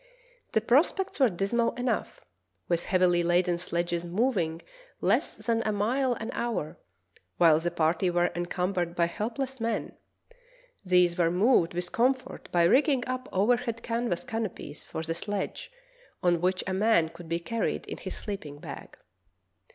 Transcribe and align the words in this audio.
The 0.53 0.61
prospects 0.61 1.19
were 1.19 1.29
dismal 1.29 1.73
enough, 1.75 2.21
with 2.67 2.85
heavily 2.85 3.21
laden 3.21 3.59
sledges 3.59 4.03
moving 4.03 4.63
less 4.99 5.37
than 5.45 5.61
a 5.61 5.71
mile 5.71 6.13
an 6.15 6.31
hour, 6.33 6.79
while 7.37 7.59
the 7.59 7.69
party 7.69 8.09
were 8.09 8.31
encumbered 8.33 8.95
by 8.95 9.05
helpless 9.05 9.59
men: 9.59 9.95
these 10.83 11.19
were 11.19 11.29
moved 11.29 11.75
with 11.75 11.91
comfort 11.91 12.51
b}' 12.51 12.61
rigging 12.65 13.03
up 13.05 13.29
overhead 13.31 13.83
canvas 13.83 14.23
canopies 14.23 14.81
for 14.81 15.03
the 15.03 15.13
sledge 15.13 15.69
on 16.23 16.41
which 16.41 16.63
a 16.65 16.73
man 16.73 17.09
could 17.09 17.29
be 17.29 17.37
car 17.39 17.59
ried 17.61 17.85
in 17.85 17.97
his 17.97 18.15
sleeping 18.17 18.57
bag. 18.57 18.97